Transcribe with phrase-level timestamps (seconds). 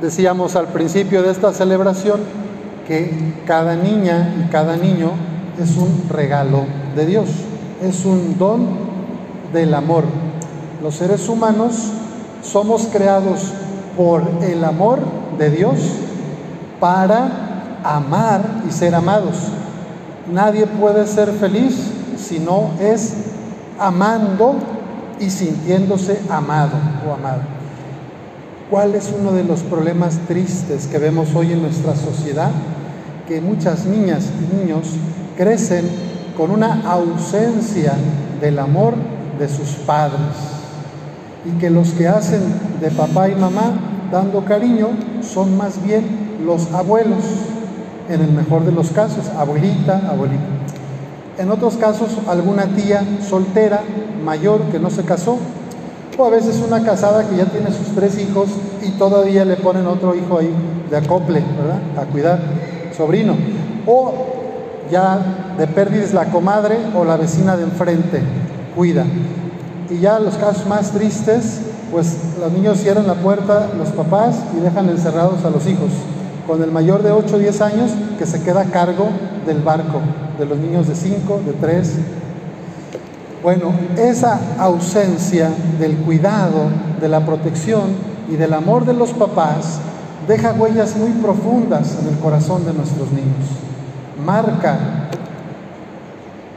[0.00, 2.20] Decíamos al principio de esta celebración
[2.86, 5.10] que cada niña y cada niño
[5.60, 7.28] es un regalo de Dios,
[7.82, 8.68] es un don
[9.52, 10.04] del amor.
[10.84, 11.90] Los seres humanos
[12.42, 13.52] somos creados
[13.96, 15.00] por el amor
[15.36, 15.80] de Dios
[16.78, 19.34] para amar y ser amados.
[20.32, 21.74] Nadie puede ser feliz
[22.16, 23.14] si no es
[23.80, 24.54] amando
[25.18, 27.57] y sintiéndose amado o amado.
[28.70, 32.50] ¿Cuál es uno de los problemas tristes que vemos hoy en nuestra sociedad?
[33.26, 34.88] Que muchas niñas y niños
[35.38, 35.88] crecen
[36.36, 37.94] con una ausencia
[38.42, 38.92] del amor
[39.38, 40.36] de sus padres
[41.46, 42.42] y que los que hacen
[42.78, 43.72] de papá y mamá
[44.12, 44.88] dando cariño
[45.22, 46.04] son más bien
[46.44, 47.24] los abuelos,
[48.10, 50.44] en el mejor de los casos, abuelita, abuelita.
[51.38, 53.80] En otros casos, alguna tía soltera,
[54.22, 55.38] mayor, que no se casó,
[56.18, 58.48] o a veces una casada que ya tiene sus tres hijos
[58.82, 60.52] y todavía le ponen otro hijo ahí
[60.90, 61.80] de acople, ¿verdad?
[61.96, 62.40] A cuidar,
[62.96, 63.36] sobrino.
[63.86, 64.12] O
[64.90, 65.20] ya
[65.56, 68.20] de pérdidas la comadre o la vecina de enfrente,
[68.74, 69.04] cuida.
[69.90, 71.60] Y ya los casos más tristes,
[71.92, 75.90] pues los niños cierran la puerta, los papás, y dejan encerrados a los hijos,
[76.46, 79.08] con el mayor de 8 o 10 años que se queda a cargo
[79.46, 80.00] del barco,
[80.38, 81.92] de los niños de 5, de 3.
[83.42, 86.70] Bueno, esa ausencia del cuidado,
[87.00, 87.90] de la protección
[88.28, 89.78] y del amor de los papás
[90.26, 93.46] deja huellas muy profundas en el corazón de nuestros niños.
[94.24, 94.78] Marca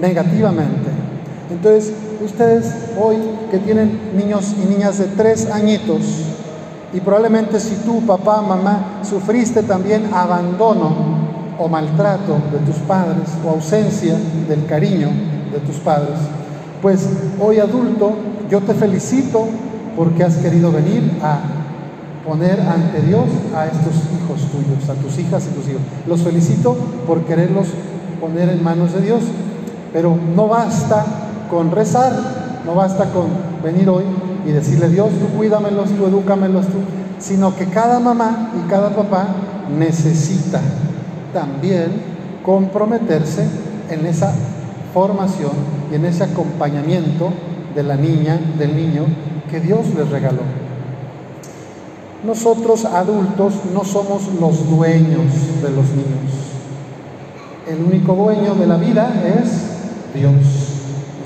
[0.00, 0.90] negativamente.
[1.50, 1.92] Entonces,
[2.24, 3.16] ustedes hoy
[3.50, 6.00] que tienen niños y niñas de tres añitos,
[6.94, 10.90] y probablemente si tú, papá, mamá, sufriste también abandono
[11.58, 14.16] o maltrato de tus padres o ausencia
[14.48, 15.08] del cariño
[15.52, 16.18] de tus padres,
[16.82, 17.08] pues
[17.40, 18.12] hoy adulto
[18.50, 19.46] yo te felicito
[19.96, 21.38] porque has querido venir a
[22.26, 25.82] poner ante Dios a estos hijos tuyos, a tus hijas y tus hijos.
[26.06, 27.68] Los felicito por quererlos
[28.20, 29.22] poner en manos de Dios,
[29.92, 31.04] pero no basta
[31.50, 32.12] con rezar,
[32.66, 33.26] no basta con
[33.62, 34.04] venir hoy
[34.46, 36.78] y decirle, Dios, tú cuídamelos, tú edúcamelos, tú,
[37.18, 39.28] sino que cada mamá y cada papá
[39.78, 40.60] necesita
[41.32, 41.90] también
[42.44, 43.46] comprometerse
[43.88, 44.32] en esa
[44.92, 47.30] formación y en ese acompañamiento
[47.74, 49.04] de la niña, del niño
[49.50, 50.40] que Dios les regaló.
[52.24, 55.26] Nosotros adultos no somos los dueños
[55.62, 56.32] de los niños.
[57.68, 60.32] El único dueño de la vida es Dios.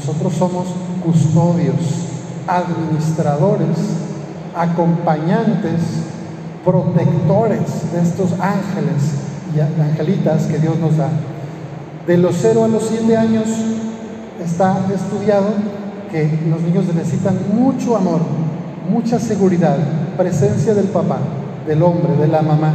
[0.00, 0.66] Nosotros somos
[1.04, 1.77] custodios
[2.48, 3.77] administradores,
[4.56, 5.81] acompañantes,
[6.65, 9.15] protectores de estos ángeles
[9.54, 11.10] y angelitas que Dios nos da.
[12.06, 13.47] De los 0 a los 7 años
[14.47, 15.49] está estudiado
[16.11, 18.21] que los niños necesitan mucho amor,
[18.89, 19.77] mucha seguridad,
[20.17, 21.19] presencia del papá,
[21.67, 22.73] del hombre, de la mamá,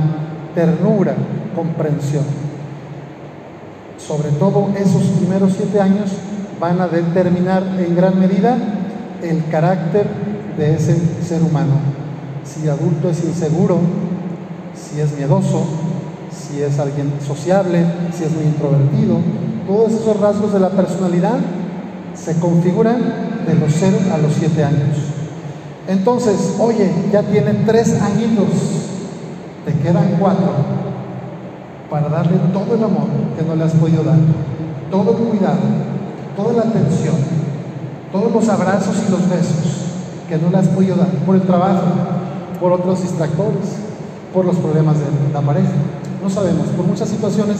[0.53, 1.15] ternura,
[1.55, 2.25] comprensión.
[3.97, 6.11] Sobre todo esos primeros siete años
[6.59, 8.57] van a determinar en gran medida
[9.23, 10.07] el carácter
[10.57, 11.75] de ese ser humano.
[12.43, 13.79] Si adulto es inseguro,
[14.75, 15.63] si es miedoso,
[16.31, 19.17] si es alguien sociable, si es muy introvertido,
[19.67, 21.37] todos esos rasgos de la personalidad
[22.23, 23.01] se configuran
[23.47, 24.97] de los 0 a los 7 años.
[25.87, 28.47] Entonces, oye, ya tienen tres añitos,
[29.65, 30.51] te quedan cuatro
[31.89, 34.17] para darle todo el amor que no le has podido dar,
[34.89, 35.59] todo el cuidado,
[36.37, 37.15] toda la atención,
[38.11, 39.87] todos los abrazos y los besos
[40.29, 41.83] que no le has podido dar por el trabajo,
[42.59, 43.75] por otros distractores,
[44.33, 45.71] por los problemas de la pareja.
[46.23, 47.57] No sabemos, por muchas situaciones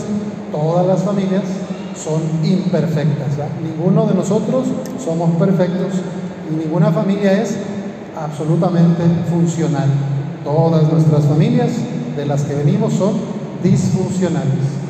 [0.52, 1.44] todas las familias
[1.96, 3.30] son imperfectas.
[3.64, 4.68] Ninguno de nosotros
[5.04, 5.94] somos perfectos
[6.50, 7.58] y ninguna familia es
[8.18, 9.90] absolutamente funcional.
[10.44, 11.72] Todas nuestras familias
[12.16, 13.14] de las que venimos son
[13.64, 14.82] disfuncionales.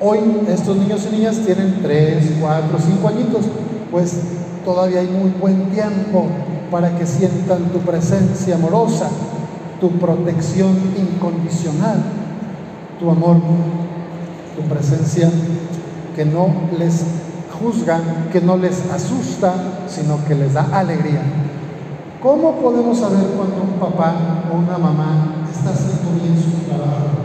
[0.00, 3.44] Hoy estos niños y niñas tienen 3, 4, 5 añitos,
[3.90, 4.18] pues
[4.64, 6.26] todavía hay muy buen tiempo
[6.70, 9.10] para que sientan tu presencia amorosa,
[9.80, 12.02] tu protección incondicional,
[12.98, 13.36] tu amor,
[14.56, 15.30] tu presencia
[16.14, 16.48] que no
[16.78, 17.04] les
[17.60, 18.00] juzga,
[18.32, 19.52] que no les asusta,
[19.88, 21.22] sino que les da alegría.
[22.22, 24.14] ¿Cómo podemos saber cuando un papá
[24.52, 27.20] o una mamá está haciendo bien su trabajo?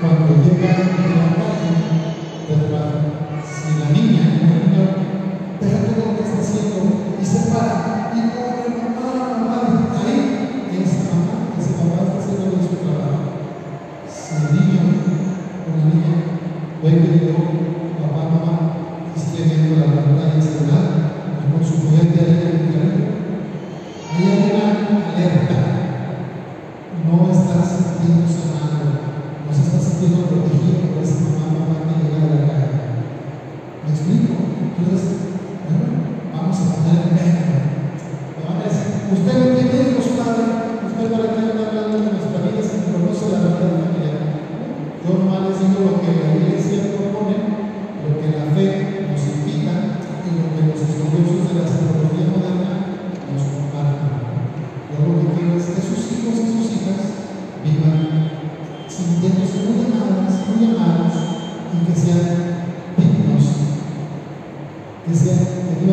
[0.00, 1.27] cuando llega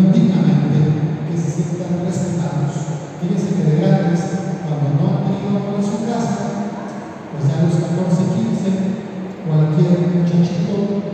[0.01, 0.71] vivan
[1.30, 3.00] que se sientan respetados.
[3.21, 4.21] Fíjense que de grandes,
[4.68, 6.75] cuando no tenían su casa,
[7.31, 8.95] pues ya los 14, 15,
[9.47, 11.05] cualquier muchachito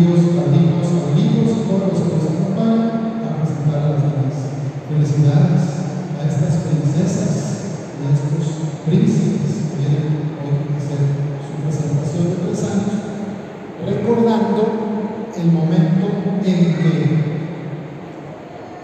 [0.00, 4.36] tíos, padrinos, abuelitos y todos los que nos acompañan a presentar las niñas.
[4.88, 5.64] Felicidades
[6.16, 7.32] a estas princesas
[8.00, 11.04] y a estos príncipes que vienen hoy a hacer
[11.44, 12.96] su presentación de tres años,
[13.84, 14.60] recordando
[15.36, 16.06] el momento
[16.48, 16.96] en que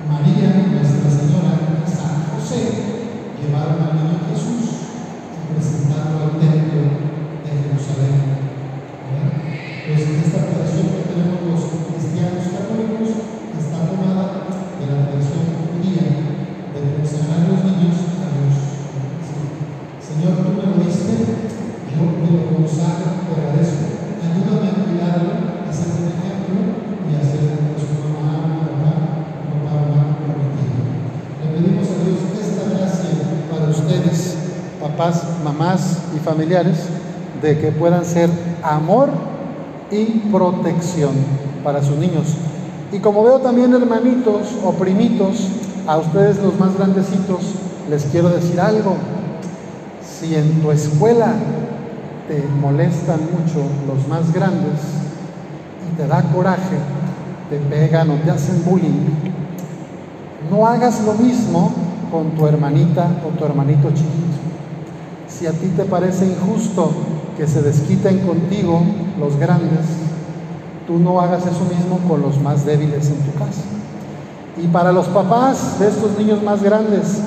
[0.04, 2.60] María, Nuestra Señora y San José
[3.40, 4.75] llevaron al niño Jesús
[35.56, 36.76] mamás y familiares,
[37.40, 38.30] de que puedan ser
[38.62, 39.10] amor
[39.90, 41.12] y protección
[41.64, 42.34] para sus niños.
[42.92, 45.48] Y como veo también hermanitos o primitos,
[45.86, 47.54] a ustedes los más grandecitos,
[47.88, 48.96] les quiero decir algo.
[50.02, 51.34] Si en tu escuela
[52.28, 54.80] te molestan mucho los más grandes
[55.88, 56.78] y te da coraje,
[57.50, 59.06] te pegan o te hacen bullying,
[60.50, 61.72] no hagas lo mismo
[62.10, 64.55] con tu hermanita o tu hermanito chiquito.
[65.28, 66.90] Si a ti te parece injusto
[67.36, 68.80] que se desquiten contigo
[69.18, 69.86] los grandes,
[70.86, 73.62] tú no hagas eso mismo con los más débiles en tu casa.
[74.62, 77.20] Y para los papás de estos niños más grandes,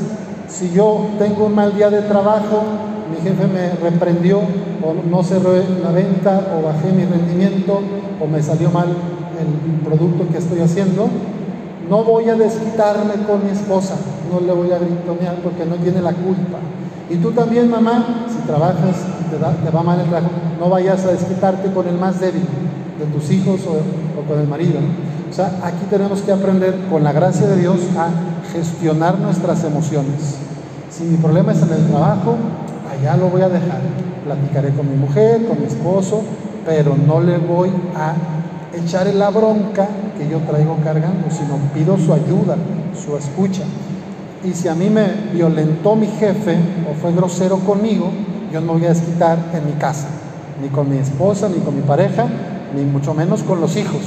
[0.48, 2.64] si yo tengo un mal día de trabajo,
[3.12, 7.82] mi jefe me reprendió o no cerré la venta o bajé mi rendimiento
[8.20, 11.08] o me salió mal el producto que estoy haciendo,
[11.90, 13.96] no voy a desquitarme con mi esposa,
[14.32, 16.60] no le voy a gritonear porque no tiene la culpa.
[17.10, 21.12] Y tú también, mamá, si trabajas y te, va mal el trabajo, no vayas a
[21.12, 22.44] desquitarte con el más débil
[23.00, 24.80] de tus hijos o, con el marido.
[25.30, 28.10] O sea, aquí tenemos que aprender con la gracia de Dios a
[28.54, 30.38] gestionar nuestras emociones.
[30.92, 32.36] Si mi problema es en el trabajo,
[32.92, 33.82] allá lo voy a dejar.
[34.24, 36.22] Platicaré con mi mujer, con mi esposo,
[36.64, 38.14] pero no le voy a
[38.78, 39.88] echar la bronca
[40.18, 42.56] que yo traigo cargando, sino pido su ayuda,
[42.94, 43.64] su escucha.
[44.44, 46.58] Y si a mí me violentó mi jefe
[46.90, 48.10] o fue grosero conmigo,
[48.54, 50.08] yo no voy a desquitar en mi casa,
[50.62, 52.26] ni con mi esposa, ni con mi pareja,
[52.74, 54.02] ni mucho menos con los hijos.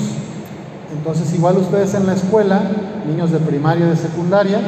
[0.96, 2.62] Entonces, igual ustedes en la escuela,
[3.06, 4.58] niños de primaria y de secundaria,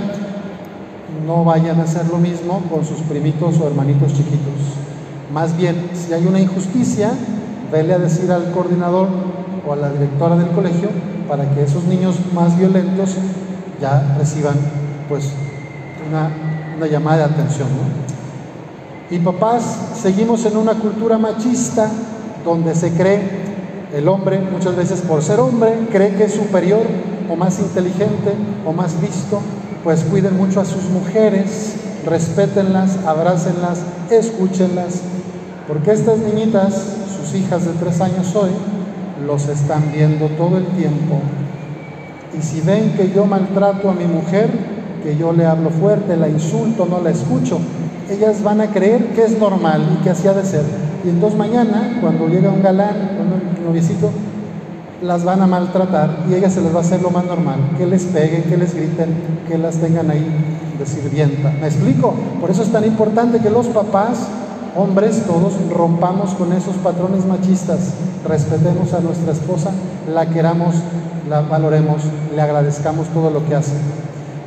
[1.26, 4.54] no vayan a hacer lo mismo con sus primitos o hermanitos chiquitos.
[5.32, 7.10] Más bien, si hay una injusticia,
[7.72, 9.08] vele a decir al coordinador
[9.66, 10.90] o a la directora del colegio
[11.26, 13.16] para que esos niños más violentos
[13.80, 14.56] ya reciban
[15.08, 15.32] pues
[16.08, 17.68] una, llamada de atención.
[19.10, 19.62] Y papás,
[20.00, 21.88] seguimos en una cultura machista
[22.44, 23.44] donde se cree
[23.94, 26.82] el hombre, muchas veces por ser hombre, cree que es superior
[27.30, 28.32] o más inteligente
[28.66, 29.40] o más visto,
[29.82, 33.80] pues cuiden mucho a sus mujeres, respétenlas, abrácenlas,
[34.10, 35.00] escúchenlas,
[35.68, 36.74] porque estas niñitas,
[37.16, 38.50] sus hijas de tres años hoy,
[39.26, 41.20] los están viendo todo el tiempo.
[42.36, 44.73] Y si ven que yo maltrato a mi mujer,
[45.04, 47.58] que yo le hablo fuerte, la insulto, no la escucho,
[48.10, 50.64] ellas van a creer que es normal y que así ha de ser.
[51.04, 54.10] Y entonces mañana, cuando llega un galán, un noviecito,
[55.02, 57.58] las van a maltratar y a ellas se les va a hacer lo más normal,
[57.76, 59.14] que les peguen, que les griten,
[59.46, 60.26] que las tengan ahí
[60.78, 61.52] de sirvienta.
[61.60, 62.14] ¿Me explico?
[62.40, 64.26] Por eso es tan importante que los papás,
[64.74, 67.92] hombres todos, rompamos con esos patrones machistas,
[68.26, 69.70] respetemos a nuestra esposa,
[70.12, 70.76] la queramos,
[71.28, 72.02] la valoremos,
[72.34, 73.74] le agradezcamos todo lo que hace.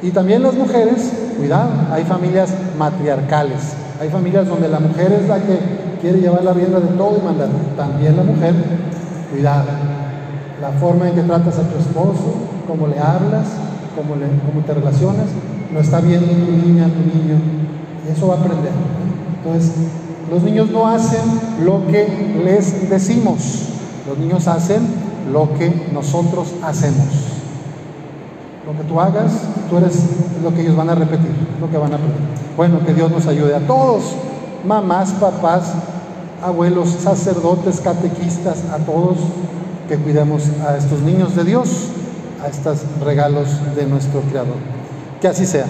[0.01, 5.37] Y también las mujeres, cuidado, hay familias matriarcales, hay familias donde la mujer es la
[5.37, 5.57] que
[6.01, 7.49] quiere llevar la rienda de todo y mandar.
[7.75, 8.53] También la mujer,
[9.31, 9.65] cuidado,
[10.61, 12.33] la forma en que tratas a tu esposo,
[12.67, 13.47] cómo le hablas,
[13.95, 15.25] cómo, le, cómo te relacionas,
[15.73, 17.39] no está bien tu niña, tu niño,
[18.07, 18.71] y eso va a aprender.
[19.43, 19.71] Entonces,
[20.29, 21.21] Los niños no hacen
[21.63, 22.05] lo que
[22.43, 23.69] les decimos,
[24.07, 24.81] los niños hacen
[25.31, 27.36] lo que nosotros hacemos.
[28.67, 29.31] Lo que tú hagas,
[29.69, 29.95] tú eres
[30.43, 31.31] lo que ellos van a repetir,
[31.61, 32.19] lo que van a aprender.
[32.57, 34.03] Bueno, que Dios nos ayude a todos,
[34.65, 35.71] mamás, papás,
[36.43, 39.19] abuelos, sacerdotes, catequistas, a todos
[39.87, 41.87] que cuidemos a estos niños de Dios,
[42.43, 44.57] a estos regalos de nuestro Creador.
[45.21, 45.67] Que así sea.